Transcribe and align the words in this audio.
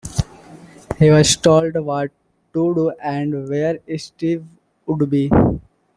He 0.97 1.11
was 1.11 1.35
told 1.35 1.75
what 1.79 2.09
to 2.55 2.73
do 2.73 2.89
and 3.03 3.47
where 3.47 3.79
Steve 3.99 4.43
would 4.87 5.07
be. 5.11 5.29